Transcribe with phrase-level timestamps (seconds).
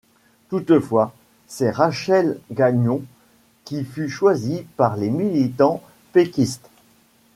[0.49, 1.13] Toutefois,
[1.45, 3.03] c'est Rachel Gagnon
[3.65, 6.71] qui fut choisie par les militants péquistes.